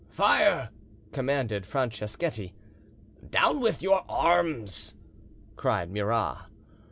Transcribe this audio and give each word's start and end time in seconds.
"Fire!" 0.09 0.69
commanded 1.11 1.63
Franceschetti. 1.63 2.55
"Down 3.29 3.59
with 3.59 3.83
your 3.83 4.03
arms!" 4.09 4.95
cried 5.55 5.91
Murat. 5.91 6.39